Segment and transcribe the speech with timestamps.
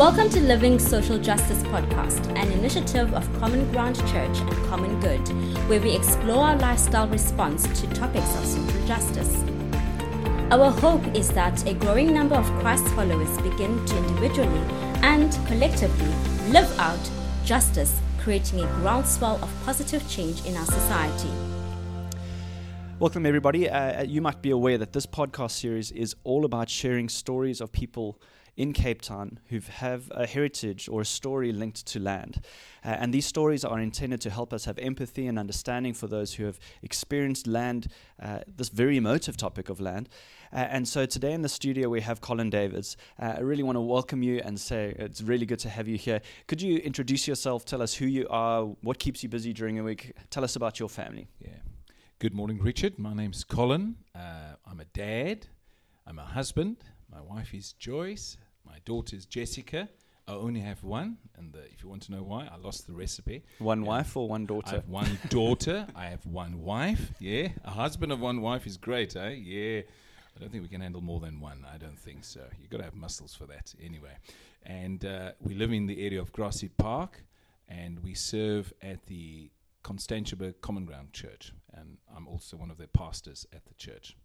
[0.00, 5.28] Welcome to Living Social Justice Podcast, an initiative of Common Ground Church and Common Good,
[5.68, 9.44] where we explore our lifestyle response to topics of social justice.
[10.50, 14.62] Our hope is that a growing number of Christ followers begin to individually
[15.02, 16.08] and collectively
[16.50, 17.10] live out
[17.44, 21.28] justice, creating a groundswell of positive change in our society.
[22.98, 23.68] Welcome, everybody.
[23.68, 27.70] Uh, you might be aware that this podcast series is all about sharing stories of
[27.70, 28.18] people
[28.60, 32.44] in Cape Town who have a heritage or a story linked to land.
[32.84, 36.34] Uh, and these stories are intended to help us have empathy and understanding for those
[36.34, 37.88] who have experienced land,
[38.22, 40.10] uh, this very emotive topic of land.
[40.52, 42.98] Uh, and so today in the studio we have Colin Davids.
[43.18, 45.96] Uh, I really want to welcome you and say it's really good to have you
[45.96, 46.20] here.
[46.46, 49.82] Could you introduce yourself, tell us who you are, what keeps you busy during the
[49.82, 51.28] week, tell us about your family?
[51.40, 51.60] Yeah.
[52.18, 52.98] Good morning, Richard.
[52.98, 53.96] My name's Colin.
[54.14, 55.46] Uh, I'm a dad.
[56.06, 56.76] I'm a husband.
[57.10, 58.36] My wife is Joyce.
[58.64, 59.88] My daughter is Jessica.
[60.28, 62.92] I only have one, and uh, if you want to know why, I lost the
[62.92, 63.42] recipe.
[63.58, 64.70] One wife or one daughter?
[64.70, 65.86] I have one daughter.
[65.96, 67.12] I have one wife.
[67.18, 69.30] Yeah, a husband of one wife is great, eh?
[69.30, 69.80] Yeah.
[70.36, 71.66] I don't think we can handle more than one.
[71.72, 72.40] I don't think so.
[72.60, 74.16] You've got to have muscles for that, anyway.
[74.64, 77.24] And uh, we live in the area of Grassy Park,
[77.68, 79.50] and we serve at the
[79.82, 84.16] Constantia Common Ground Church, and I'm also one of the pastors at the church.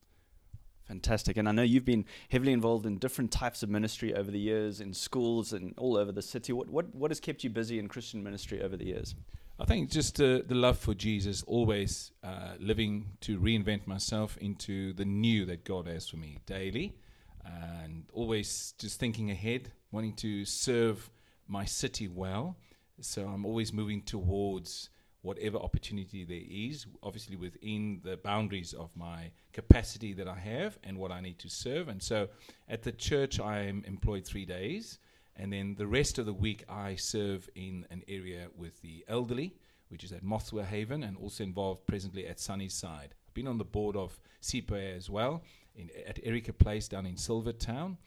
[0.88, 1.38] Fantastic.
[1.38, 4.80] And I know you've been heavily involved in different types of ministry over the years,
[4.80, 6.54] in schools and all over the city.
[6.54, 9.16] What, what, what has kept you busy in Christian ministry over the years?
[9.58, 14.94] I think just uh, the love for Jesus, always uh, living to reinvent myself into
[14.94, 16.98] the new that God has for me daily,
[17.46, 21.10] and always just thinking ahead, wanting to serve
[21.48, 22.58] my city well.
[23.00, 24.90] So I'm always moving towards
[25.26, 30.98] whatever opportunity there is, obviously within the boundaries of my capacity that I have and
[30.98, 31.88] what I need to serve.
[31.88, 32.30] And so
[32.70, 35.00] at the church, I am employed three days.
[35.36, 39.56] And then the rest of the week, I serve in an area with the elderly,
[39.90, 43.16] which is at Mothwell Haven, and also involved presently at Sunnyside.
[43.28, 45.44] I've been on the board of CPA as well,
[45.76, 47.98] in, at Erica Place down in Silvertown.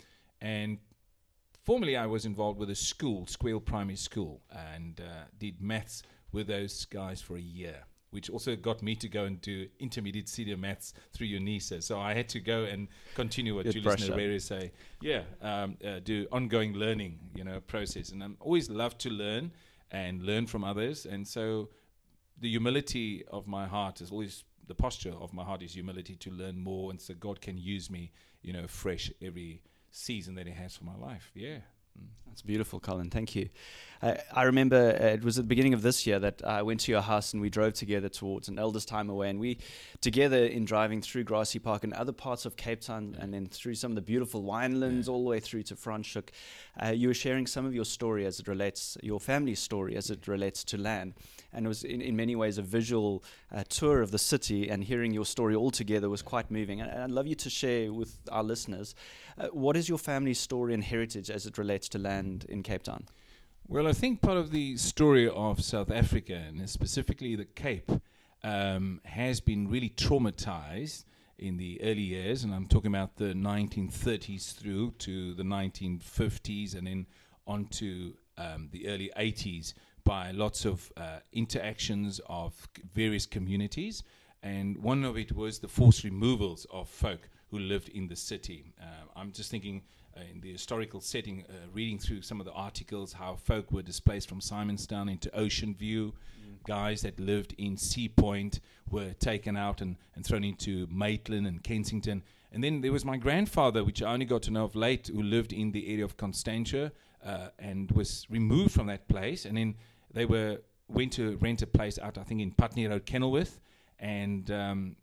[0.41, 0.79] And
[1.65, 6.03] formerly, I was involved with a school, Squeal Primary School, and uh, did maths
[6.33, 7.77] with those guys for a year,
[8.11, 11.83] which also got me to go and do intermediate senior maths through UNISA.
[11.83, 14.73] So I had to go and continue what Good Julius Nyerere say.
[15.01, 18.11] Yeah, um, uh, do ongoing learning, you know, process.
[18.11, 19.53] And I'm always love to learn
[19.91, 21.07] and learn from others.
[21.07, 21.71] And so
[22.41, 26.31] the humility of my heart is always the posture of my heart is humility to
[26.31, 28.13] learn more, and so God can use me,
[28.43, 31.31] you know, fresh every season that He has for my life.
[31.35, 31.59] Yeah.
[32.27, 33.11] That's beautiful, Colin.
[33.11, 33.49] Thank you.
[34.01, 36.81] Uh, I remember uh, it was at the beginning of this year that I went
[36.81, 39.29] to your house and we drove together towards an elders' time away.
[39.31, 39.59] And we,
[40.01, 43.75] together in driving through Grassy Park and other parts of Cape Town and then through
[43.75, 45.13] some of the beautiful winelands yeah.
[45.13, 46.29] all the way through to Franschhoek,
[46.81, 50.11] uh, you were sharing some of your story as it relates, your family's story as
[50.11, 51.15] it relates to land.
[51.53, 54.85] And it was in, in many ways a visual uh, tour of the city and
[54.85, 56.81] hearing your story all together was quite moving.
[56.81, 58.95] And I'd love you to share with our listeners
[59.39, 62.83] uh, what is your family's story and heritage as it relates to land in Cape
[62.83, 63.05] Town?
[63.67, 67.91] Well, I think part of the story of South Africa, and specifically the Cape,
[68.43, 71.05] um, has been really traumatized
[71.39, 76.87] in the early years, and I'm talking about the 1930s through to the 1950s and
[76.87, 77.07] then
[77.47, 79.75] on to um, the early 80s
[80.09, 84.05] by lots of uh, interactions of various communities.
[84.43, 88.73] And one of it was the forced removals of folk who lived in the city.
[88.81, 89.83] Uh, I'm just thinking
[90.17, 93.83] uh, in the historical setting, uh, reading through some of the articles, how folk were
[93.83, 96.15] displaced from Simonstown into Ocean View.
[96.15, 96.67] Mm.
[96.67, 101.63] Guys that lived in Sea Point were taken out and, and thrown into Maitland and
[101.63, 102.23] Kensington.
[102.51, 105.23] And then there was my grandfather, which I only got to know of late, who
[105.23, 106.93] lived in the area of Constantia
[107.23, 109.45] uh, and was removed from that place.
[109.45, 109.75] And then
[110.13, 110.59] they were
[110.89, 113.61] went to rent a place out, I think, in Putney Road, Kenilworth.
[114.01, 114.97] And um,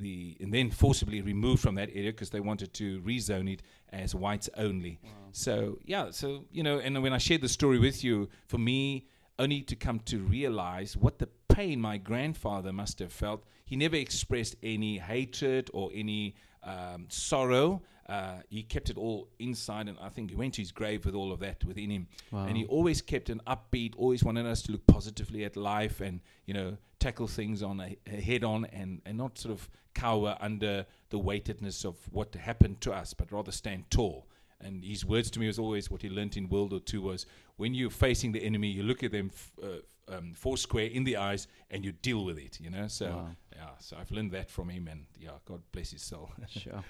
[0.00, 3.62] the and then forcibly removed from that area because they wanted to rezone it
[3.92, 4.98] as whites only.
[5.02, 5.10] Wow.
[5.32, 9.06] So yeah, so you know, and when I shared the story with you, for me,
[9.38, 13.44] only to come to realize what the pain my grandfather must have felt.
[13.64, 17.82] He never expressed any hatred or any um, sorrow.
[18.10, 21.14] Uh, he kept it all inside, and I think he went to his grave with
[21.14, 22.08] all of that within him.
[22.32, 22.46] Wow.
[22.46, 26.20] And he always kept an upbeat, always wanted us to look positively at life and
[26.44, 30.36] you know tackle things on a, a head on, and and not sort of cower
[30.40, 34.26] under the weightedness of what happened to us, but rather stand tall.
[34.60, 37.26] And his words to me was always what he learnt in World War II was
[37.58, 41.04] when you're facing the enemy, you look at them f- uh, um, four square in
[41.04, 42.88] the eyes and you deal with it, you know.
[42.88, 43.28] So, wow.
[43.54, 46.30] yeah, so I've learned that from him, and yeah, God bless his soul.
[46.48, 46.82] sure.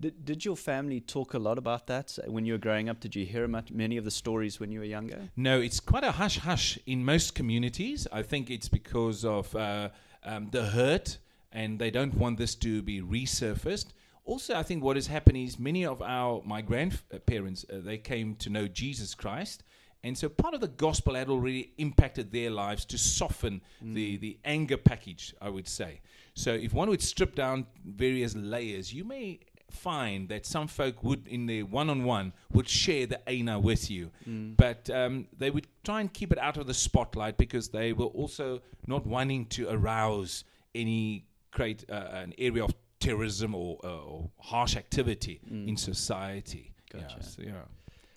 [0.00, 3.00] Did, did your family talk a lot about that when you were growing up?
[3.00, 5.28] Did you hear much, many of the stories when you were younger?
[5.36, 8.06] No, it's quite a hush hush in most communities.
[8.10, 9.90] I think it's because of uh,
[10.24, 11.18] um, the hurt,
[11.52, 13.88] and they don't want this to be resurfaced.
[14.24, 18.36] Also, I think what has happened is many of our my grandparents uh, they came
[18.36, 19.64] to know Jesus Christ,
[20.02, 23.94] and so part of the gospel had already impacted their lives to soften mm.
[23.94, 26.00] the the anger package, I would say.
[26.34, 29.40] So, if one would strip down various layers, you may
[29.72, 34.56] find that some folk would, in their one-on-one, would share the ana with you, mm.
[34.56, 38.06] but um, they would try and keep it out of the spotlight because they were
[38.06, 40.44] also not wanting to arouse
[40.74, 45.68] any create uh, an area of terrorism or, uh, or harsh activity mm.
[45.68, 46.72] in society.
[46.92, 47.16] Gotcha.
[47.18, 47.52] Yeah, so, yeah.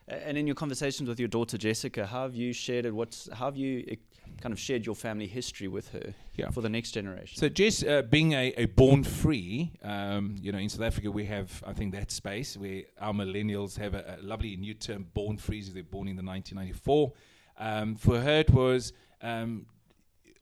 [0.07, 2.93] And in your conversations with your daughter Jessica, how have you shared it?
[2.93, 3.97] What's how have you
[4.41, 6.49] kind of shared your family history with her yeah.
[6.49, 7.37] for the next generation?
[7.37, 11.25] So, Jess, uh, being a, a born free, um, you know, in South Africa we
[11.25, 15.37] have, I think, that space where our millennials have a, a lovely new term, born
[15.37, 17.13] free, so they're born in the 1994.
[17.57, 19.65] Um, for her, it was um,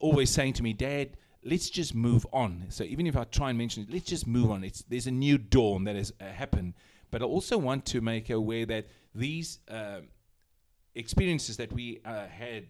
[0.00, 2.66] always saying to me, Dad, let's just move on.
[2.68, 4.64] So even if I try and mention it, let's just move on.
[4.64, 6.74] It's, there's a new dawn that has uh, happened.
[7.10, 10.00] But I also want to make aware that these uh,
[10.94, 12.66] experiences that we uh, had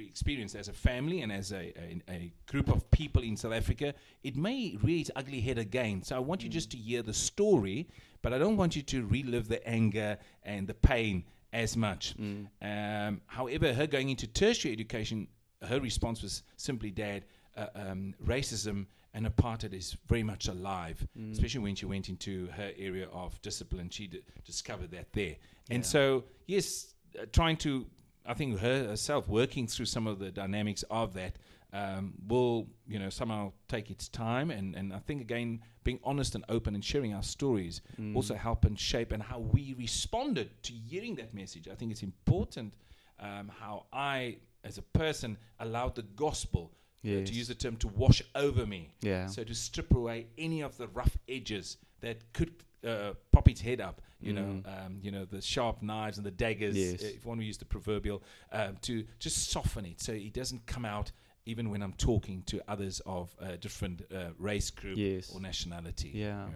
[0.00, 3.52] we experienced as a family and as a, a, a, group of people in South
[3.52, 6.02] Africa, it may rear its ugly head again.
[6.02, 6.44] So I want mm.
[6.44, 7.88] you just to hear the story,
[8.22, 12.14] but I don't want you to relive the anger and the pain as much.
[12.18, 12.46] Mm.
[12.62, 15.28] Um, however, her going into tertiary education,
[15.62, 17.24] her response was simply, Dad,
[17.56, 21.32] uh, um, racism and apartheid is very much alive, mm.
[21.32, 23.90] especially when she went into her area of discipline.
[23.90, 25.36] She d- discovered that there.
[25.68, 25.74] Yeah.
[25.74, 27.86] And so, yes, uh, trying to,
[28.26, 31.36] I think her herself working through some of the dynamics of that
[31.72, 34.50] um, will, you know, somehow take its time.
[34.50, 38.14] And, and I think, again, being honest and open and sharing our stories mm.
[38.14, 41.68] also help and shape and how we responded to hearing that message.
[41.68, 42.74] I think it's important
[43.18, 47.28] um, how I, as a person, allowed the gospel yes.
[47.28, 48.90] to use the term, to wash over me.
[49.00, 49.26] Yeah.
[49.26, 52.52] So to strip away any of the rough edges that could
[52.86, 53.12] uh,
[53.50, 54.00] its head up.
[54.20, 54.36] You mm.
[54.36, 56.76] know, um, you know the sharp knives and the daggers.
[56.76, 57.02] Yes.
[57.02, 61.12] If one use the proverbial, um, to just soften it so it doesn't come out
[61.46, 65.32] even when I'm talking to others of a different uh, race group yes.
[65.34, 66.10] or nationality.
[66.14, 66.44] Yeah.
[66.46, 66.54] yeah.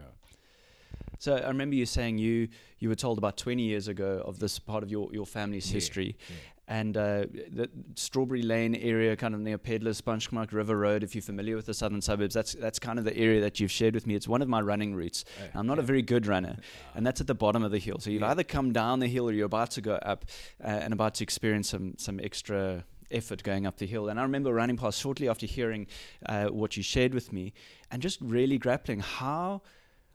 [1.18, 2.48] So I remember you saying you
[2.78, 5.74] you were told about 20 years ago of this part of your, your family's yeah,
[5.74, 11.02] history, yeah and uh, the Strawberry Lane area, kind of near Peddlers, Spaanschemat River Road.
[11.02, 13.70] If you're familiar with the southern suburbs, that's that's kind of the area that you've
[13.70, 14.14] shared with me.
[14.14, 15.24] It's one of my running routes.
[15.38, 15.82] Uh, I'm not yeah.
[15.84, 16.56] a very good runner,
[16.94, 17.98] and that's at the bottom of the hill.
[17.98, 18.30] So you've yeah.
[18.30, 20.24] either come down the hill or you're about to go up,
[20.62, 24.08] uh, and about to experience some some extra effort going up the hill.
[24.08, 25.86] And I remember running past shortly after hearing
[26.26, 27.52] uh, what you shared with me,
[27.90, 29.60] and just really grappling how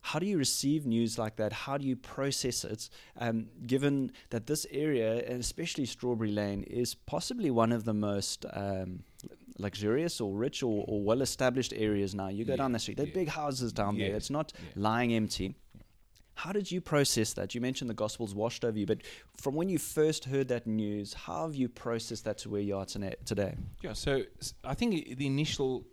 [0.02, 1.52] how do you receive news like that?
[1.52, 2.90] How do you process it?
[3.18, 8.46] Um, given that this area, and especially Strawberry Lane, is possibly one of the most
[8.54, 9.04] um,
[9.58, 12.30] luxurious or rich or, or well established areas now.
[12.30, 13.14] You go yeah, down the street, there are yeah.
[13.14, 14.08] big houses down yeah.
[14.08, 14.18] there.
[14.18, 15.56] It's not lying empty.
[16.36, 17.54] How did you process that?
[17.54, 19.00] You mentioned the gospel's washed over you, but
[19.36, 22.78] from when you first heard that news, how have you processed that to where you
[22.78, 23.56] are today?
[23.84, 24.24] Yeah, so
[24.64, 25.86] I think the initial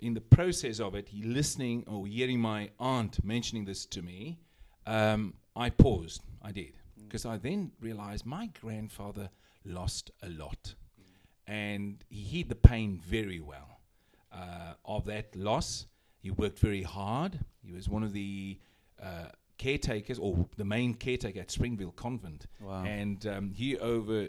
[0.00, 4.38] in the process of it, listening or hearing my aunt mentioning this to me,
[4.86, 6.22] um, I paused.
[6.42, 6.74] I did.
[7.02, 7.30] Because mm.
[7.30, 9.30] I then realized my grandfather
[9.64, 10.74] lost a lot.
[11.00, 11.52] Mm.
[11.52, 13.80] And he hid the pain very well
[14.32, 15.86] uh, of that loss.
[16.20, 17.38] He worked very hard.
[17.64, 18.58] He was one of the
[19.02, 22.46] uh, caretakers, or the main caretaker at Springfield Convent.
[22.60, 22.84] Wow.
[22.84, 24.24] And um, he over,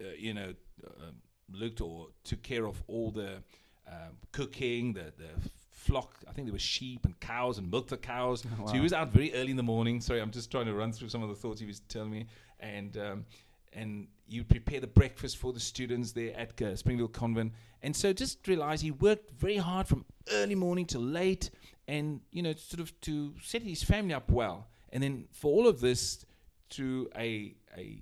[0.00, 1.12] uh, you know, uh,
[1.52, 3.42] looked or took care of all the
[3.90, 6.14] um, cooking, the, the flock.
[6.28, 8.44] I think there were sheep and cows and milked the cows.
[8.44, 8.66] Oh, wow.
[8.68, 10.00] So he was out very early in the morning.
[10.00, 12.26] Sorry, I'm just trying to run through some of the thoughts he was telling me.
[12.60, 13.24] And um,
[13.72, 17.52] and you prepare the breakfast for the students there at uh, Springfield Convent.
[17.82, 21.50] And so just realize he worked very hard from early morning till late,
[21.86, 24.66] and you know sort of to set his family up well.
[24.90, 26.24] And then for all of this,
[26.70, 28.00] to a a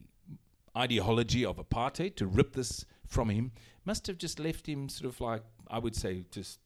[0.76, 3.52] ideology of apartheid to rip this from him
[3.84, 6.58] must have just left him sort of like I would say just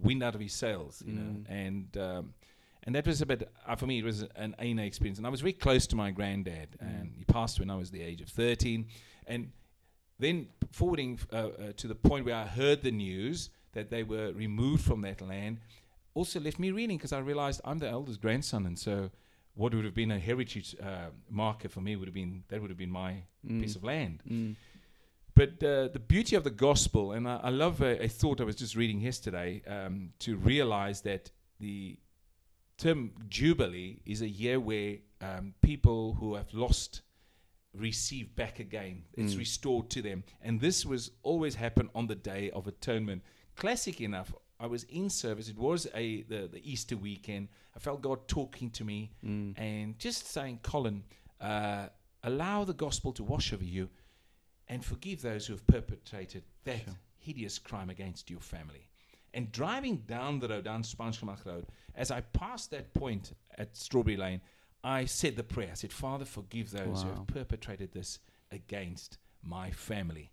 [0.00, 1.16] wind out of his sails, you mm.
[1.16, 2.34] know, and um,
[2.84, 3.98] and that was a bit uh, for me.
[3.98, 6.86] It was an ANA experience, and I was very close to my granddad, mm.
[6.86, 8.86] and he passed when I was the age of thirteen,
[9.26, 9.50] and
[10.18, 14.32] then forwarding uh, uh, to the point where I heard the news that they were
[14.32, 15.58] removed from that land,
[16.14, 19.10] also left me reeling because I realized I'm the eldest grandson, and so
[19.54, 22.70] what would have been a heritage uh, marker for me would have been that would
[22.70, 23.60] have been my mm.
[23.60, 24.22] piece of land.
[25.42, 28.44] But uh, the beauty of the gospel, and I, I love a, a, thought I
[28.44, 31.98] was just reading yesterday, um, to realize that the
[32.78, 37.02] term Jubilee is a year where um, people who have lost
[37.74, 39.02] receive back again.
[39.14, 39.38] It's Mm.
[39.38, 40.22] restored to them.
[40.42, 43.22] And this was always happen on the day of atonement.
[43.56, 45.48] Classic enough, I was in service.
[45.48, 47.48] It was a the, the Easter weekend.
[47.74, 49.58] I felt God talking to me Mm.
[49.58, 51.02] and just saying, Colin,
[51.40, 51.88] uh,
[52.22, 53.88] allow the gospel to wash over you
[54.72, 56.98] and forgive those who have perpetrated that Sure.
[57.18, 58.88] hideous crime against your family.
[59.34, 64.16] And driving down the road, down Spaanschemat Road, as I passed that point at Strawberry
[64.16, 64.40] Lane,
[64.84, 65.70] I said the prayer.
[65.72, 68.18] I said, Father, forgive those who have perpetrated this
[68.50, 70.30] against my family.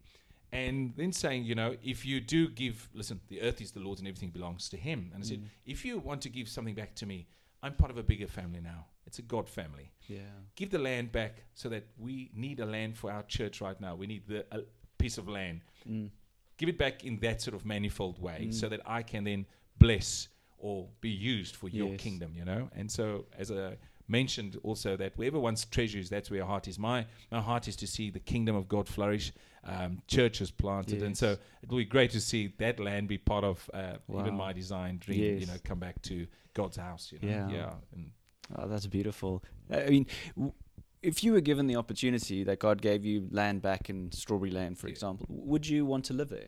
[0.52, 4.02] And then saying, you know, if you do give, listen, the earth is the Lord's
[4.02, 5.12] and everything belongs to Him.
[5.14, 5.48] And I said, Mm.
[5.66, 7.28] if you want to give something back to me,
[7.62, 8.86] I'm part of a bigger family now.
[9.06, 9.92] It's a God family.
[10.08, 10.20] Yeah.
[10.56, 13.96] Give the land back so that we need a land for our church right now.
[13.96, 14.62] We need the, a
[14.98, 15.62] piece of land.
[15.90, 16.10] Mm.
[16.58, 18.54] Give it back in that sort of manifold way Mm.
[18.54, 19.46] so that I can then
[19.78, 22.70] bless or be used for your kingdom, you know?
[22.76, 23.78] And so, as I
[24.10, 26.78] mentioned also, that wherever one's treasure is, that's where your heart is.
[26.78, 29.32] My, my heart is to see the kingdom of God flourish,
[29.64, 31.02] um, churches planted.
[31.02, 34.36] And so, it will be great to see that land be part of uh, even
[34.36, 36.28] my design dream, you know, come back to
[36.62, 37.34] God's house, you know?
[37.36, 37.50] Yeah.
[37.50, 37.74] Yeah.
[37.94, 38.12] And
[38.58, 39.44] Oh, that's beautiful.
[39.72, 40.54] I mean, w-
[41.02, 44.76] if you were given the opportunity that God gave you land back in Strawberry Lane,
[44.76, 44.94] for Yeah.
[44.94, 46.48] example, would you want to live there?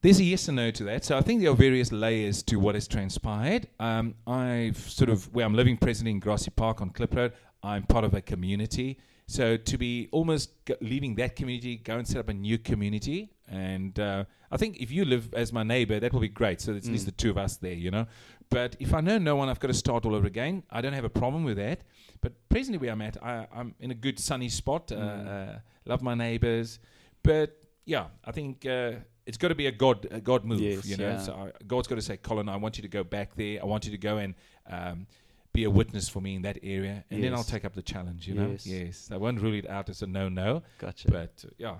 [0.00, 1.04] There's a yes and no to that.
[1.04, 3.66] So I think there are various layers to what has transpired.
[3.80, 7.32] Um, I've sort of where I'm living presently in Grassy Park on Klip Road.
[7.64, 8.98] I'm part of a community.
[9.26, 13.32] So to be almost g- leaving that community, go and set up a new community,
[13.50, 16.60] and uh, I think if you live as my neighbor, that will be great.
[16.60, 17.06] So it's at least Mm.
[17.06, 18.06] the two of us there, you know.
[18.50, 20.62] But if I know no one, I've got to start all over again.
[20.70, 21.82] I don't have a problem with that.
[22.20, 24.90] But presently where I'm at, I, I'm in a good sunny spot.
[24.92, 25.54] Uh, Mm.
[25.56, 26.78] uh, love my neighbors,
[27.22, 28.92] but yeah, I think uh,
[29.26, 30.60] it's got to be a God a God move.
[30.60, 31.18] Yes, you know, yeah.
[31.22, 33.60] so I, God's got to say, Colin, I want you to go back there.
[33.62, 34.34] I want you to go and
[34.68, 35.06] um,
[35.54, 38.28] be a witness for me in that area, and then I'll take up the challenge.
[38.28, 38.66] You know, Yes.
[38.66, 41.08] yes, I won't rule it out as a no no, Gotcha.
[41.10, 41.76] but uh, yeah,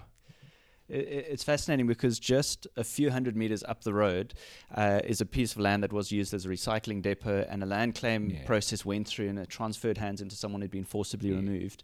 [0.89, 4.33] It's fascinating because just a few hundred meters up the road
[4.75, 7.67] uh, is a piece of land that was used as a recycling depot, and a
[7.67, 8.45] land claim Yeah.
[8.47, 11.37] process went through and it transferred hands into someone who'd been forcibly Yeah.
[11.37, 11.83] removed.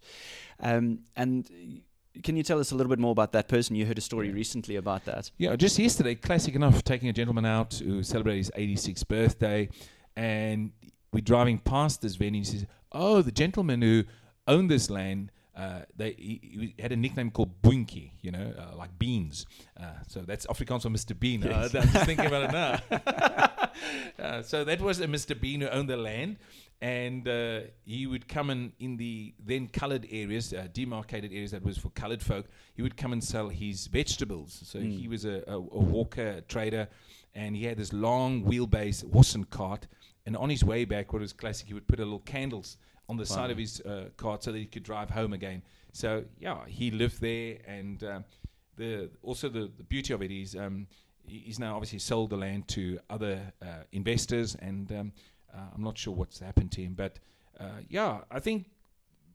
[0.59, 1.81] Um, and
[2.23, 3.75] can you tell us a little bit more about that person?
[3.75, 5.29] You heard a story recently about that.
[5.37, 9.69] Yeah, just yesterday, classic enough, taking a gentleman out to celebrate his 86th birthday,
[10.15, 10.71] and
[11.11, 12.41] we're driving past this venue.
[12.41, 14.05] He says, "Oh, the gentleman who
[14.47, 18.75] owned this land." Uh, they he, he had a nickname called Boontjie, you know, uh,
[18.75, 19.45] like beans.
[19.79, 21.17] Uh, so that's Afrikaans for Mr.
[21.17, 21.43] Bean.
[21.43, 21.75] Uh, Yes.
[21.75, 23.69] I'm just thinking about it now.
[24.19, 25.39] uh, so that was a Mr.
[25.39, 26.37] Bean who owned the land,
[26.81, 31.63] and uh, he would come in in the then coloured areas, uh, demarcated areas that
[31.63, 32.47] was for coloured folk.
[32.75, 34.61] He would come and sell his vegetables.
[34.65, 34.99] So Mm.
[34.99, 36.87] he was a, a, a walker, a trader,
[37.33, 39.03] and he had this long wheelbase
[39.35, 39.87] and cart.
[40.25, 43.17] And on his way back, what was classic, he would put a little candles on
[43.17, 45.61] the side of his uh, cart so that he could drive home again.
[45.91, 48.25] So yeah, he lived there, and um,
[48.77, 50.87] the also the, the beauty of it is um,
[51.25, 55.11] he's now obviously sold the land to other uh, investors, and um,
[55.53, 57.19] uh, I'm not sure what's happened to him, but
[57.59, 58.65] uh, yeah, I think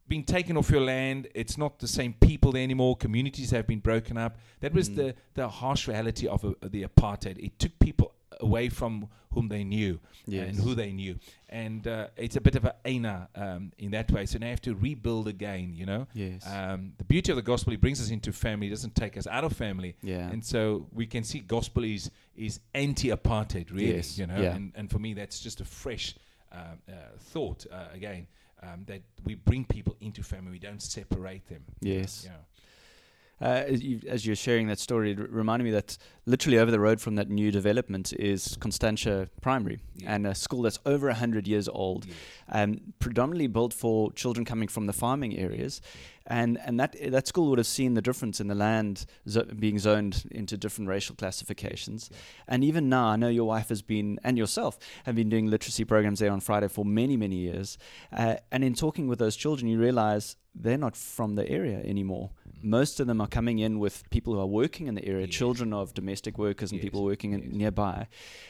[0.08, 2.96] being taken off your land, it's not the same people there anymore.
[2.96, 4.38] Communities have been broken up.
[4.60, 4.96] That was Mm.
[4.96, 7.38] the the harsh reality of uh, the apartheid.
[7.38, 8.09] It took people
[8.40, 10.00] away from whom they knew
[10.48, 11.14] and who they knew,
[11.48, 14.26] and uh, it's a bit of a aina um, in that way.
[14.26, 15.72] So now you have to rebuild again.
[15.74, 16.06] You know.
[16.14, 16.44] Yes.
[16.46, 19.26] Um, the beauty of the gospel, it brings us into family, it doesn't take us
[19.26, 19.96] out of family.
[20.02, 20.28] yeah.
[20.30, 23.94] And so we can see gospel is is anti-apartheid, really.
[23.96, 24.54] Yes, You know, yeah.
[24.54, 26.14] and and for me, that's just a fresh
[26.52, 26.56] uh,
[26.88, 28.26] uh, thought uh, again
[28.62, 31.62] um, that we bring people into family, we don't separate them.
[31.80, 32.24] Yes.
[32.26, 32.32] Yeah.
[33.40, 36.70] Uh, as, you, as you're sharing that story, it r- reminded me that literally over
[36.70, 40.14] the road from that new development is Constantia Primary, Yeah.
[40.14, 42.06] and a school that's over 100 years old,
[42.50, 45.80] um, predominantly built for children coming from the farming areas.
[46.26, 49.78] And, and that, that school would have seen the difference in the land zo- being
[49.78, 52.08] zoned into different racial classifications.
[52.12, 52.18] Yeah.
[52.48, 55.84] And even now, I know your wife has been, and yourself, have been doing literacy
[55.86, 57.78] programs there on Friday for many, many years.
[58.12, 62.30] Uh, and in talking with those children, you realize they're not from the area anymore.
[62.62, 65.34] Most of them are coming in with people who are working in the area, Yes.
[65.34, 67.52] children of domestic workers and Yes, people working in yes.
[67.52, 68.06] nearby.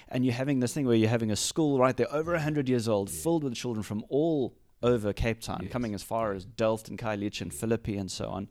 [0.08, 2.88] And you're having this thing where you're having a school right there, over 100 years
[2.88, 6.98] old, filled with children from all over Cape Town, coming as far as Delft and
[6.98, 8.48] Khayelitsha and Philippi and so on.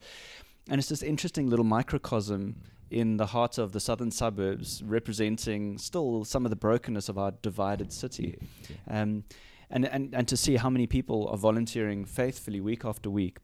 [0.69, 2.61] And it's this interesting little microcosm
[2.91, 7.31] in the heart of the southern suburbs, representing still some of the brokenness of our
[7.41, 8.37] divided city.
[8.87, 9.23] Um,
[9.69, 13.37] and, and, and to see how many people are volunteering faithfully week after week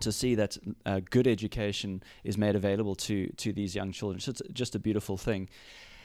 [0.00, 4.20] to see that uh, good education is made available to, to these young children.
[4.20, 5.48] So it's just a beautiful thing.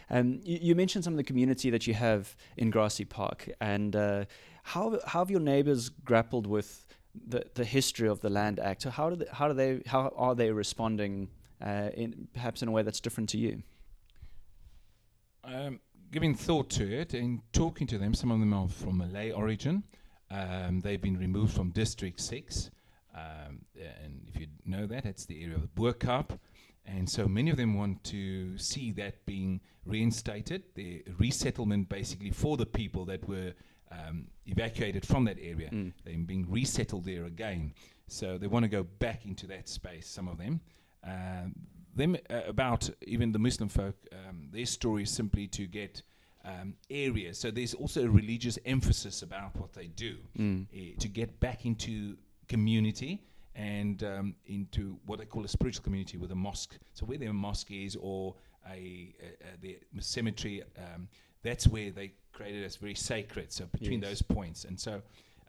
[0.10, 3.96] Um, you, you, mentioned some of the community that you have in Grassy Park, and
[3.96, 4.26] uh,
[4.62, 6.86] how how have your neighbours grappled with
[7.28, 8.84] the the history of the Land Act?
[8.84, 11.30] So how do they, how do they how are they responding?
[11.60, 13.64] Uh, in perhaps in a way that's different to you.
[15.44, 15.80] Um,
[16.12, 19.84] giving thought to it and talking to them, some of them are from Malay origin.
[20.32, 22.72] Um, they've been removed from District 6.
[23.16, 26.38] Um, and if you know that, it's the area of the Bo-Kaap.
[26.86, 32.58] And so many of them want to see that being reinstated, the resettlement basically for
[32.58, 33.54] the people that were
[33.92, 35.70] um, evacuated from that area.
[35.72, 35.94] Mm.
[36.04, 37.74] They're being resettled there again.
[38.08, 40.62] So they want to go back into that space, some of them.
[41.04, 41.50] Uh,
[41.96, 46.02] them uh, about even the Muslim folk, um, their story is simply to get
[46.44, 47.40] um, areas.
[47.40, 50.66] So there's also a religious emphasis about what they do mm.
[50.66, 53.22] uh, to get back into community
[53.56, 56.78] and um, into what they call a spiritual community with a mosque.
[56.94, 58.36] So where their mosque is or
[58.70, 61.08] a, a, a the cemetery, um,
[61.42, 63.52] that's where they create it as very sacred.
[63.52, 64.10] So between yes.
[64.10, 65.02] those points, and so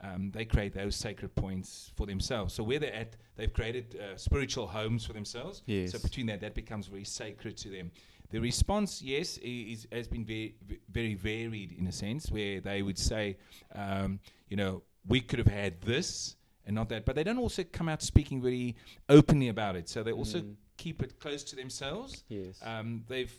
[0.03, 2.55] um, they create those sacred points for themselves.
[2.55, 5.63] So where they're at, they've created uh, spiritual homes for themselves.
[5.67, 5.93] Yes.
[5.93, 7.91] So between that, that becomes very sacred to them.
[8.31, 10.55] The response, yes, is, has been very,
[10.91, 13.37] very varied in a sense, where they would say,
[13.75, 16.37] um, you know, we could have had this
[16.67, 17.05] and not that.
[17.05, 18.77] But they don't also come out speaking very
[19.09, 19.89] openly about it.
[19.89, 20.55] So they also mm.
[20.77, 22.25] keep it close to themselves.
[22.29, 22.61] Yes.
[22.63, 23.35] Um, they've,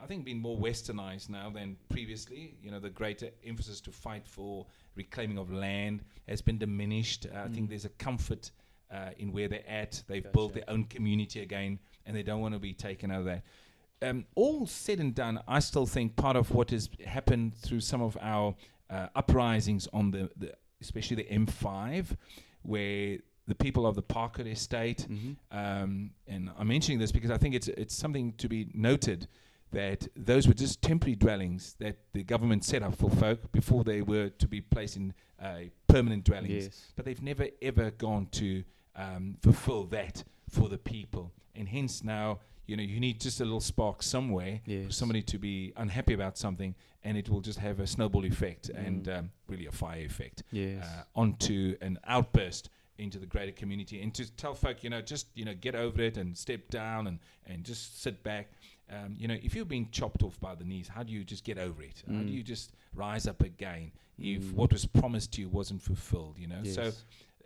[0.00, 2.54] I think, been more westernized now than previously.
[2.62, 7.26] You know, the greater emphasis to fight for reclaiming of land has been diminished.
[7.26, 7.44] Uh, mm.
[7.44, 7.70] I think mm.
[7.70, 8.52] there's a comfort
[8.90, 10.02] uh, in where they're at.
[10.06, 10.32] They've gotcha.
[10.32, 13.42] built their own community again, and they don't want to be taken out of that.
[14.00, 18.00] Um, all said and done, I still think part of what has happened through some
[18.00, 18.54] of our
[18.88, 22.16] uh, uprisings on the, the, especially the M5,
[22.62, 25.32] where the people of the Parker estate, mm-hmm.
[25.56, 29.26] um, and I'm mentioning this because I think it's it's something to be noted
[29.72, 34.00] that those were just temporary dwellings that the government set up for folk before they
[34.02, 36.64] were to be placed in uh, permanent dwellings.
[36.64, 36.92] Yes.
[36.96, 38.64] But they've never ever gone to
[38.96, 43.44] um, fulfill that for the people, and hence now you know you need just a
[43.44, 44.86] little spark somewhere yes.
[44.86, 48.70] for somebody to be unhappy about something, and it will just have a snowball effect
[48.70, 48.86] mm.
[48.86, 50.84] and um, really a fire effect yes.
[50.84, 55.28] uh, onto an outburst into the greater community and to tell folk, you know, just
[55.34, 58.52] you know, get over it and step down and and just sit back.
[58.90, 61.44] Um, you know, if you've been chopped off by the knees, how do you just
[61.44, 62.02] get over it?
[62.08, 62.16] Mm.
[62.16, 62.34] How do mm.
[62.34, 64.54] you just rise up again if mm.
[64.54, 66.36] what was promised to you wasn't fulfilled?
[66.38, 66.74] You know, yes.
[66.74, 66.92] so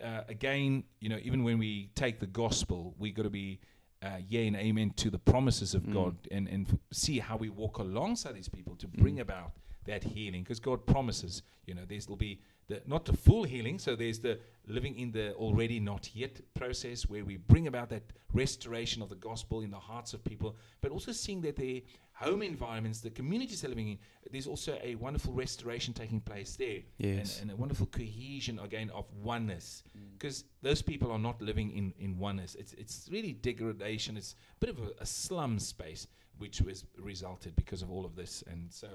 [0.03, 3.61] uh, again, you know, even when we take the gospel, we got to be
[4.03, 5.95] uh, yea and amen to the promises of mm.
[5.95, 9.21] God and, and f- see how we walk alongside these people to bring mm.
[9.21, 9.53] about
[9.85, 13.79] that healing because God promises, you know, there'll be the, not the full healing.
[13.79, 18.03] So there's the living in the already not yet process where we bring about that
[18.33, 21.81] restoration of the gospel in the hearts of people, but also seeing that their
[22.13, 23.99] home environments, the communities they're living in,
[24.31, 26.79] there's also a wonderful restoration taking place there.
[26.99, 27.41] Yes.
[27.41, 29.83] And, and a wonderful cohesion again of oneness.
[30.19, 30.47] Because mm.
[30.63, 32.55] those people are not living in, in oneness.
[32.55, 34.17] It's, it's really degradation.
[34.17, 36.07] It's a bit of a, a slum space
[36.39, 38.43] which was resulted because of all of this.
[38.51, 38.89] And so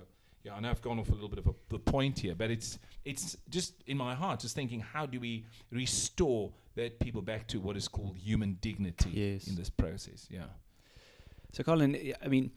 [0.47, 2.49] yeah, I know I've gone off a little bit of a, the point here, but
[2.49, 7.47] it's it's just in my heart, just thinking, how do we restore that people back
[7.47, 9.47] to what is called human dignity yes.
[9.47, 10.27] in this process?
[10.29, 10.43] Yeah.
[11.51, 12.51] So, Colin, I mean,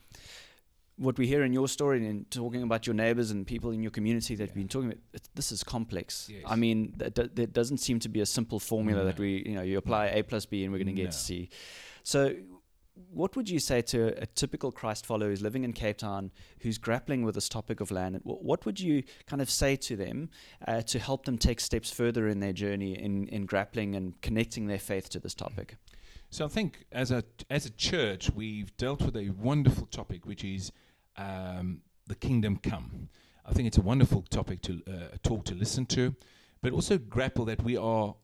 [0.96, 3.90] what we hear in your story and talking about your neighbors and people in your
[3.90, 4.46] community that yeah.
[4.48, 6.28] you've been talking about, this is complex.
[6.30, 6.42] Yes.
[6.46, 9.06] I mean, there doesn't seem to be a simple formula no.
[9.06, 11.10] that we, you know, you apply A plus B and we're going to get no.
[11.10, 11.48] C.
[12.02, 12.34] So,
[13.12, 16.78] what would you say to a typical Christ follower who's living in Cape Town, who's
[16.78, 18.20] grappling with this topic of land?
[18.24, 20.30] What would you kind of say to them
[20.66, 24.66] uh, to help them take steps further in their journey in, in grappling and connecting
[24.66, 25.76] their faith to this topic?
[26.30, 30.44] So I think as a as a church, we've dealt with a wonderful topic, which
[30.44, 30.70] is
[31.16, 33.08] um, the kingdom come.
[33.44, 36.14] I think it's a wonderful topic to uh, talk to listen to,
[36.62, 38.14] but also grapple that we are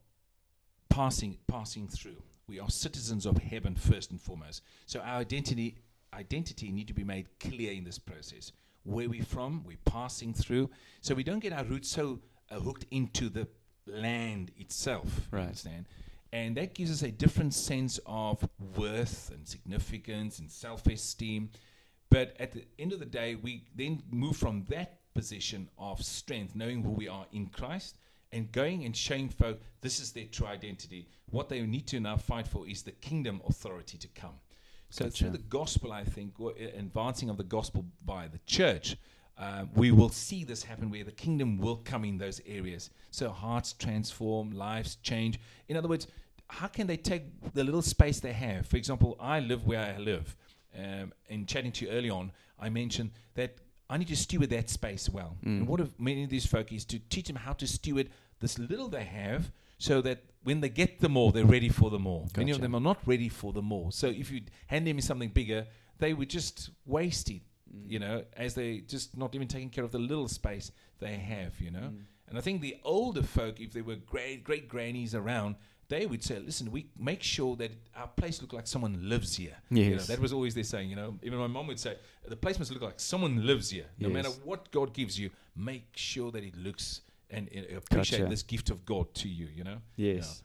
[0.89, 2.21] passing passing through.
[2.49, 4.63] We are citizens of heaven first and foremost.
[4.85, 5.75] So our identity
[6.13, 8.53] identity need to be made clear in this process.
[8.83, 10.69] Where we're from, we're passing through.
[11.01, 13.49] So we don't get our roots so uh, hooked into the
[13.85, 15.27] land itself.
[15.29, 15.41] Right.
[15.41, 15.87] Understand?
[16.31, 21.49] And that gives us a different sense of worth and significance and self-esteem.
[22.09, 26.55] But at the end of the day, we then move from that position of strength,
[26.55, 27.97] knowing who we are in Christ,
[28.37, 31.07] and going and showing folk this is their true identity.
[31.29, 34.39] What they need to now fight for is the kingdom authority to come.
[34.89, 35.17] So gotcha.
[35.17, 36.33] through the gospel, I think,
[36.77, 38.95] advancing of the gospel by the church,
[39.37, 42.89] uh, we will see this happen where the kingdom will come in those areas.
[43.11, 45.39] So hearts transform, lives change.
[45.67, 46.07] In other words,
[46.47, 48.65] how can they take the little space they have?
[48.65, 50.35] For example, I live where I live,
[50.77, 53.57] um, in chatting to you early on, I mentioned that
[53.89, 55.37] I need to steward that space well.
[55.59, 58.59] And what of many of these folk is to teach them how to steward this
[58.59, 62.25] little they have so that when they get the more, they're ready for the more.
[62.35, 63.91] Many of them are not ready for the more.
[63.91, 65.67] So if you hand them something bigger,
[65.99, 67.89] they would just waste it, mm.
[67.89, 71.59] you know, as they just not even taking care of the little space they have,
[71.59, 71.79] you know.
[71.79, 72.01] Mm.
[72.29, 75.55] And I think the older folk, if there were great great grannies around,
[75.89, 79.57] they would say, "Listen, we make sure that our place look like someone lives here."
[79.69, 80.07] You know, Yes.
[80.07, 80.89] that was always their saying.
[80.89, 81.97] You know, even my mom would say,
[82.27, 83.85] "The place must look like someone lives here.
[83.99, 88.29] No matter what God gives you, make sure that it looks and, and appreciate Gotcha.
[88.29, 89.77] this gift of God to you." You know.
[89.95, 90.43] Yes.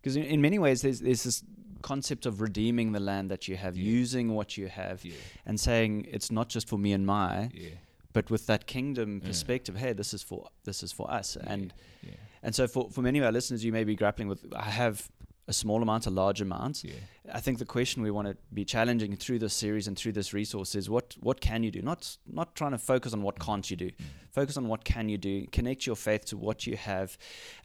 [0.00, 1.42] Because in, in many ways, there's, there's this
[1.82, 3.84] concept of redeeming the land that you have, Yeah.
[4.00, 5.14] using what you have, Yeah.
[5.46, 7.70] and saying it's not just for me and my, Yeah.
[8.12, 9.26] but with that kingdom Yeah.
[9.28, 9.76] perspective.
[9.76, 11.52] Hey, this is for this is for us, Yeah.
[11.52, 12.10] and yeah.
[12.42, 14.44] and so for for many of our listeners, you may be grappling with.
[14.54, 15.08] I have
[15.48, 16.84] a small amount, a large amount.
[16.84, 16.92] Yeah.
[17.32, 20.32] I think the question we want to be challenging through this series and through this
[20.34, 21.80] resource is what what can you do?
[21.82, 23.90] Not not trying to focus on what can't you do.
[24.30, 25.46] Focus on what can you do.
[25.50, 27.16] Connect your faith to what you have,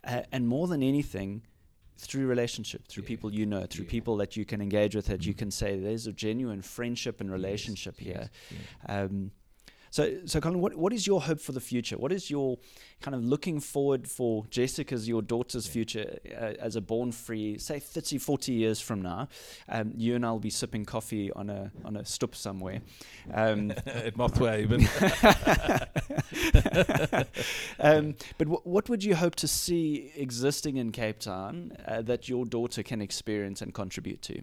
[0.06, 1.44] uh, and more than anything,
[1.98, 3.08] through relationship, through Yeah.
[3.14, 3.92] people you know, through Yeah.
[3.92, 7.30] people that you can engage with, that you can say there's a genuine friendship and
[7.32, 8.30] relationship Yes, here.
[8.52, 8.62] yes.
[8.88, 9.32] Um,
[9.94, 12.00] so, so Colin, what, what is your hope for the future?
[12.00, 12.58] What is your
[13.00, 15.72] kind of looking forward for Jessica's, your daughter's Yeah.
[15.74, 19.28] future uh, as a born free, say 30, 40 years from now?
[19.70, 22.82] Um, you and I will be sipping coffee on a on a stoop somewhere.
[23.32, 24.82] Um, At Mothhaven.
[27.80, 32.28] um, but w- what would you hope to see existing in Cape Town uh, that
[32.28, 34.42] your daughter can experience and contribute to?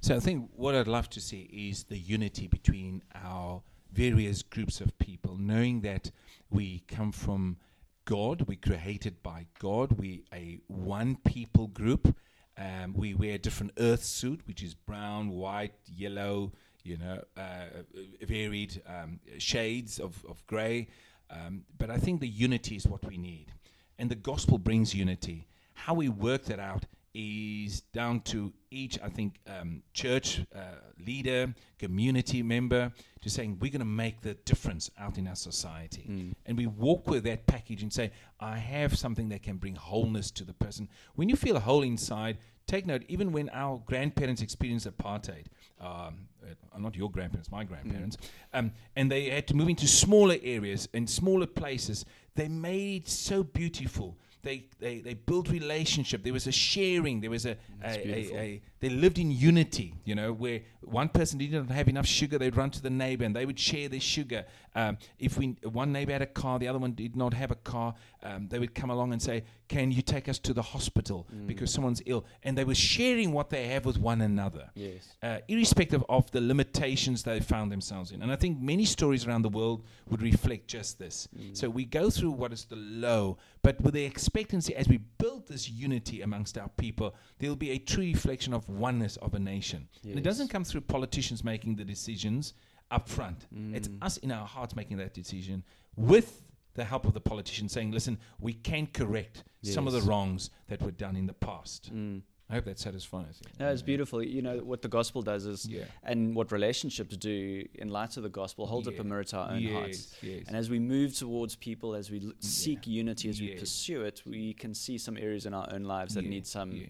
[0.00, 3.60] So I think what I'd love to see is the unity between our
[3.92, 6.10] various groups of people, knowing that
[6.50, 7.56] we come from
[8.04, 12.16] God, we're created by God, we a one people group.
[12.56, 17.82] Um, we wear different earth suit, which is brown, white, yellow, you know, uh,
[18.22, 20.88] varied um, shades of, of grey.
[21.30, 23.52] Um, but I think the unity is what we need.
[23.98, 25.46] And the gospel brings unity.
[25.74, 26.86] How we work that out
[27.20, 30.60] is down to each, I think, um, church uh,
[31.04, 36.04] leader, community member, to saying we're going to make the difference out in our society.
[36.46, 40.30] And we walk with that package and say, I have something that can bring wholeness
[40.32, 40.88] to the person.
[41.16, 45.46] When you feel whole inside, take note, even when our grandparents experienced apartheid,
[45.80, 48.16] um, uh, not your grandparents, my grandparents,
[48.54, 52.04] um, and they had to move into smaller areas and smaller places,
[52.36, 54.16] they made it so beautiful.
[54.42, 56.22] They, they, they built relationship.
[56.22, 57.20] There was a sharing.
[57.20, 59.94] There was a, mm, a, a, a they lived in unity.
[60.04, 63.34] You know, where one person didn't have enough sugar, they'd run to the neighbor and
[63.34, 64.44] they would share their sugar.
[64.78, 65.46] Um, if we
[65.82, 68.58] one neighbor had a car, the other one did not have a car, um, they
[68.62, 69.42] would come along and say,
[69.74, 71.46] "Can you take us to the hospital Mm.
[71.48, 75.02] because someone's ill?" And they were sharing what they have with one another Yes.
[75.22, 78.22] uh, irrespective of the limitations they found themselves in.
[78.22, 81.28] And I think many stories around the world would reflect just this.
[81.36, 81.56] Mm.
[81.56, 85.48] So we go through what is the low, but with the expectancy as we build
[85.48, 89.88] this unity amongst our people, there'll be a true reflection of oneness of a nation.
[90.04, 92.54] And it doesn't come through politicians making the decisions
[92.90, 93.46] up front.
[93.74, 93.98] It's Mm.
[94.02, 95.64] us in our hearts making that decision
[95.96, 96.42] with
[96.74, 100.80] the help of the politician saying, listen, we can correct some of the wrongs that
[100.80, 101.92] were done in the past.
[101.92, 102.22] Mm.
[102.50, 103.50] I hope that satisfies you.
[103.60, 104.22] No, it's beautiful.
[104.22, 105.84] You know what the gospel does is, Yeah.
[106.02, 109.50] and what relationships do in light of the gospel holds up a mirror to our
[109.50, 110.14] own hearts.
[110.22, 110.44] Yes, yes.
[110.48, 114.22] And as we move towards people, as we l- seek unity, as we pursue it,
[114.24, 116.86] we can see some areas in our own lives that Yeah, need some yeah.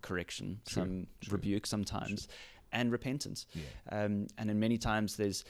[0.00, 2.26] correction, True, some true, rebuke sometimes,
[2.72, 3.46] and repentance.
[3.54, 4.04] Yeah.
[4.04, 5.44] Um, and in many times there's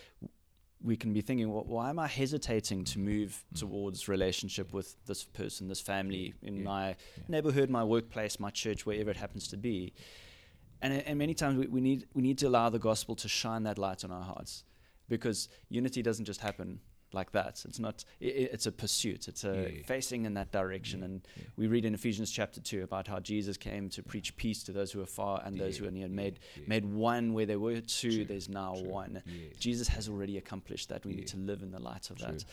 [0.85, 5.23] we can be thinking, well, why am I hesitating to move towards relationship with this
[5.23, 6.59] person, this family, in Mm.
[6.59, 6.95] Yeah, my yeah.
[7.29, 9.93] neighborhood, my workplace, my church, wherever it happens to be?
[10.81, 13.63] And, and many times we, we need we need to allow the gospel to shine
[13.63, 14.65] that light on our hearts,
[15.09, 16.81] because unity doesn't just happen
[17.15, 17.63] like that.
[17.65, 18.05] It's not.
[18.21, 19.29] i i- it's a pursuit.
[19.29, 21.01] It's a Yeah, facing in that direction.
[21.01, 21.45] Yeah, And yeah.
[21.57, 24.93] we read in Ephesians chapter two about how Jesus came to preach peace to those
[24.93, 26.09] who are far and those who are near.
[26.09, 28.11] Made made one where there were two.
[28.13, 28.89] True, there's now true.
[28.89, 29.23] one.
[29.59, 31.05] Jesus has already accomplished that.
[31.05, 32.27] We need to live in the light of True.
[32.33, 32.45] that.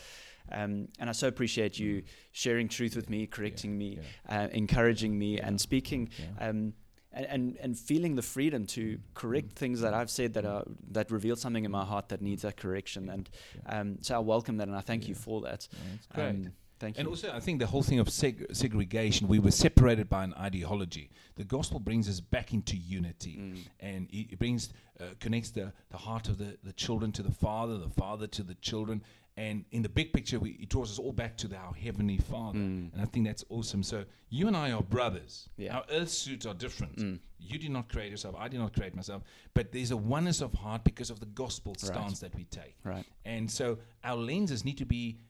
[0.52, 5.38] Um, and I so appreciate you sharing truth with me, correcting me, uh, encouraging me,
[5.38, 6.08] and speaking.
[6.40, 6.72] Um,
[7.12, 11.10] and, and, and feeling the freedom to correct things that I've said that are that
[11.10, 13.30] reveal something in my heart that needs that correction, and
[13.66, 15.68] um, so I welcome that and I thank you for that.
[15.72, 16.28] Yeah, it's great.
[16.28, 17.10] Um, Thank And you.
[17.10, 21.10] also, I think the whole thing of seg- segregation, we were separated by an ideology.
[21.36, 23.58] The gospel brings us back into unity, Mm.
[23.80, 27.30] and it, it brings uh, connects the, the heart of the, the children to the
[27.30, 29.02] father, the father to the children,
[29.36, 32.18] and in the big picture, we, it draws us all back to the, our heavenly
[32.18, 32.58] Father.
[32.58, 32.92] Mm.
[32.92, 33.82] And I think that's awesome.
[33.82, 35.48] So you and I are brothers.
[35.56, 35.76] Yeah.
[35.76, 36.96] Our earth suits are different.
[36.96, 37.18] Mm.
[37.38, 38.34] You did not create yourself.
[38.38, 39.22] I did not create myself.
[39.54, 41.80] But there's a oneness of heart because of the gospel Right.
[41.80, 42.74] stance that we take.
[42.84, 43.06] Right.
[43.24, 45.20] And so our lenses need to be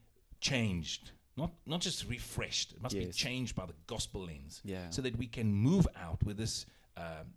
[0.41, 2.73] changed, not not just refreshed.
[2.73, 4.91] It must be changed by the gospel lens, Yeah.
[4.91, 6.67] so that we can move out with this
[6.97, 7.33] um,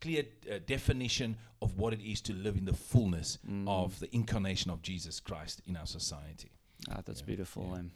[0.00, 3.66] clear uh, definition of what it is to live in the fullness Mm.
[3.68, 6.50] of the incarnation of Jesus Christ in our society.
[6.88, 7.64] Ah, that's Yeah, beautiful.
[7.72, 7.78] yeah.
[7.80, 7.90] Um,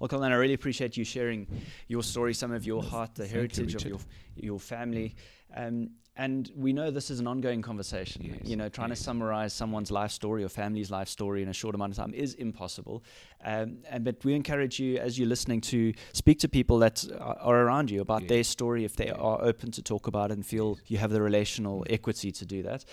[0.00, 1.46] well, Colin, I really appreciate you sharing
[1.86, 4.00] your story, some of your heart, the thank you, heritage of your
[4.36, 5.14] your family.
[5.54, 8.22] Um, and we know this is an ongoing conversation.
[8.24, 8.98] Yes, You know, trying yes.
[8.98, 12.12] to summarize someone's life story or family's life story in a short amount of time
[12.14, 13.02] is impossible.
[13.44, 17.60] Um, and but we encourage you, as you're listening, to speak to people that are,
[17.64, 18.28] around you about Yeah.
[18.28, 21.22] their story if they are open to talk about it and feel you have the
[21.22, 22.84] relational equity to do that.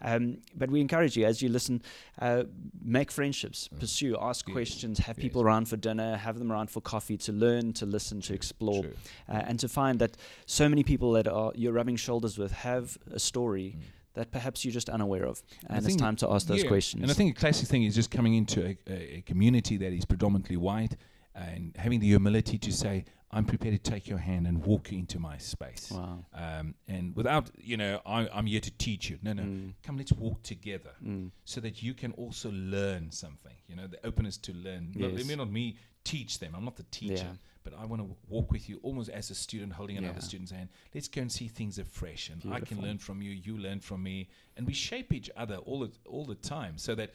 [0.00, 1.82] Um, but we encourage you, as you listen,
[2.20, 2.44] uh,
[2.84, 3.80] make friendships, Mm.
[3.80, 5.22] pursue, ask Yes, questions, have yes.
[5.24, 8.84] people around for dinner, have them around for coffee to learn, to listen, to explore,
[9.28, 12.98] uh, and to find that so many people that are you're rubbing shoulders with have
[13.18, 13.82] a story Mm.
[14.18, 15.36] that perhaps you're just unaware of,
[15.70, 17.00] and it's time to ask those Yeah, questions.
[17.02, 18.72] And I think a classic thing is just coming into a,
[19.18, 20.94] a community that is predominantly white
[21.34, 23.04] and having the humility to say,
[23.36, 25.90] I'm prepared to take your hand and walk you into my space.
[25.92, 26.24] wow.
[26.34, 29.18] Um, and without, you know, I, I'm here to teach you.
[29.22, 29.42] No, no.
[29.42, 33.52] Mm, Come, let's walk together mm, so that you can also learn something.
[33.68, 34.92] You know, the openness to learn.
[34.96, 35.20] Yes.
[35.20, 36.54] it may not me teach them.
[36.56, 37.14] I'm not the teacher.
[37.14, 37.36] Yeah.
[37.62, 40.20] But I want to walk with you almost as a student holding another Yeah.
[40.30, 40.68] student's hand.
[40.94, 42.30] Let's go and see things afresh.
[42.30, 44.28] And I can learn from you, you learn from me.
[44.56, 47.10] And we shape each other all the, all the time so that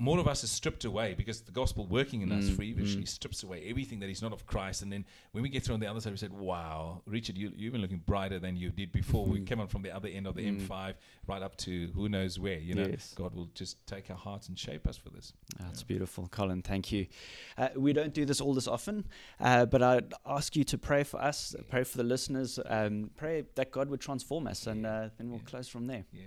[0.00, 3.08] more of us is stripped away because the gospel working in us Mm, feverishly mm.
[3.08, 4.80] strips away everything that is not of Christ.
[4.80, 7.52] And then when we get through on the other side, we said, wow, Richard, you,
[7.54, 9.26] you've been looking brighter than you did before.
[9.26, 9.46] We Mm.
[9.46, 10.66] came on from the other end of the Mm.
[10.66, 10.94] M5
[11.26, 12.58] right up to who knows where.
[12.58, 13.12] You know, Yes.
[13.14, 15.34] God will just take our hearts and shape us for this.
[15.58, 15.86] That's Yeah.
[15.88, 16.62] beautiful, Colin.
[16.62, 17.06] Thank you.
[17.58, 19.06] Uh, we don't do this all this often,
[19.38, 23.44] uh, but I'd ask you to pray for us, pray for the listeners, um, pray
[23.54, 25.44] that God would transform us, and uh, then we'll Yeah.
[25.44, 26.06] close from there.
[26.10, 26.22] Yeah.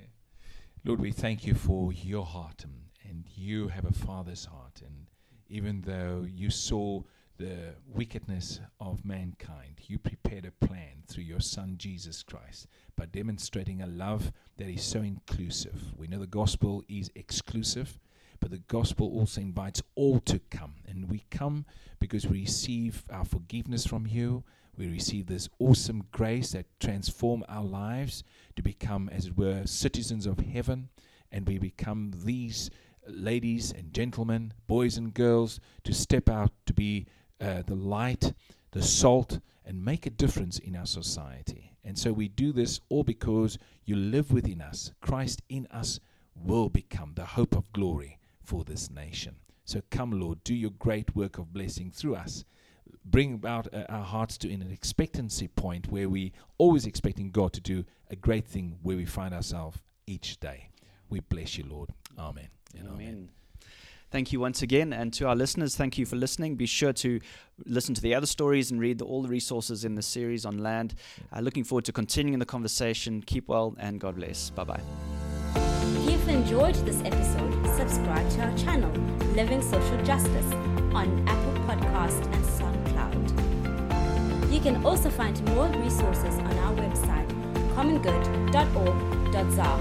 [0.85, 2.71] Lord, we thank you for your heart, um,
[3.07, 4.81] and you have a father's heart.
[4.85, 5.07] And
[5.47, 7.01] even though you saw
[7.37, 13.81] the wickedness of mankind, you prepared a plan through your Son, Jesus Christ, by demonstrating
[13.81, 15.97] a love that is so inclusive.
[15.97, 17.99] We know the gospel is exclusive,
[18.39, 20.75] but the gospel also invites all to come.
[20.87, 21.65] And we come
[21.99, 24.43] because we receive our forgiveness from you.
[24.77, 28.23] We receive this awesome grace that transform our lives
[28.55, 30.89] to become, as it were, citizens of heaven,
[31.31, 32.69] and we become these
[33.07, 37.05] ladies and gentlemen, boys and girls, to step out to be
[37.41, 38.33] uh, the light,
[38.71, 41.73] the salt, and make a difference in our society.
[41.83, 44.91] And so we do this all because you live within us.
[45.01, 45.99] Christ in us
[46.35, 49.35] will become the hope of glory for this nation.
[49.65, 52.45] So come, Lord, do your great work of blessing through us
[53.05, 57.61] bring about uh, our hearts to an expectancy point where we always expecting God to
[57.61, 60.69] do a great thing where we find ourselves each day.
[61.09, 61.89] We bless you, Lord.
[62.17, 62.47] Amen.
[62.77, 63.29] And Amen.
[64.13, 64.93] Thank you once again.
[64.93, 66.55] And to our listeners, thank you for listening.
[66.55, 67.19] Be sure to
[67.65, 70.59] listen to the other stories and read the, all the resources in the series on
[70.59, 70.93] land.
[71.35, 73.23] Uh, looking forward to continuing the conversation.
[73.23, 74.51] Keep well and God bless.
[74.51, 74.79] Bye bye.
[75.55, 78.91] If you've enjoyed this episode, subscribe to our channel,
[79.33, 80.53] Living Social Justice,
[80.93, 84.53] on Apple Podcast and SoundCloud.
[84.53, 87.27] You can also find more resources on our website,
[87.73, 89.79] commongood.org.za,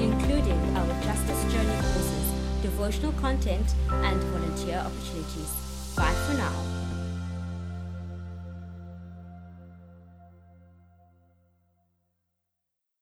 [0.00, 2.17] including our Justice Journey courses,
[2.62, 5.94] devotional content, and volunteer opportunities.
[5.96, 6.77] Bye for now.